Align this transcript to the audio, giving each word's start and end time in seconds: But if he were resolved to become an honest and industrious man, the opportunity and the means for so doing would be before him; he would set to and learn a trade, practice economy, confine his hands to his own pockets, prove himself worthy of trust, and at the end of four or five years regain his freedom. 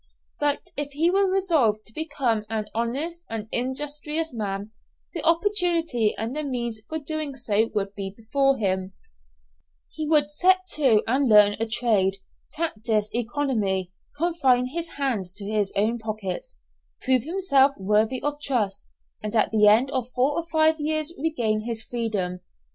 But 0.39 0.71
if 0.75 0.93
he 0.93 1.11
were 1.11 1.29
resolved 1.31 1.85
to 1.85 1.93
become 1.93 2.43
an 2.49 2.65
honest 2.73 3.21
and 3.29 3.47
industrious 3.51 4.33
man, 4.33 4.71
the 5.13 5.21
opportunity 5.21 6.15
and 6.17 6.35
the 6.35 6.41
means 6.41 6.81
for 6.89 6.97
so 6.97 7.03
doing 7.03 7.33
would 7.75 7.93
be 7.93 8.09
before 8.17 8.57
him; 8.57 8.93
he 9.91 10.09
would 10.09 10.31
set 10.31 10.65
to 10.69 11.03
and 11.05 11.29
learn 11.29 11.53
a 11.59 11.67
trade, 11.67 12.17
practice 12.51 13.13
economy, 13.13 13.91
confine 14.17 14.69
his 14.69 14.89
hands 14.93 15.31
to 15.33 15.45
his 15.45 15.71
own 15.75 15.99
pockets, 15.99 16.55
prove 17.03 17.21
himself 17.21 17.73
worthy 17.77 18.23
of 18.23 18.41
trust, 18.41 18.83
and 19.21 19.35
at 19.35 19.51
the 19.51 19.67
end 19.67 19.91
of 19.91 20.09
four 20.15 20.31
or 20.31 20.47
five 20.51 20.79
years 20.79 21.13
regain 21.21 21.61
his 21.65 21.83
freedom. 21.83 22.39